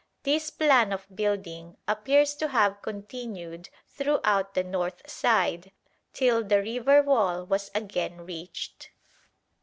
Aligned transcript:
This 0.23 0.49
plan 0.49 0.91
of 0.91 1.05
building 1.15 1.77
appears 1.87 2.33
to 2.37 2.47
have 2.47 2.81
continued 2.81 3.69
throughout 3.87 4.55
the 4.55 4.63
north 4.63 5.07
side 5.07 5.71
till 6.11 6.43
the 6.43 6.59
river 6.59 7.03
wall 7.03 7.45
was 7.45 7.69
again 7.75 8.25
reached. 8.25 8.89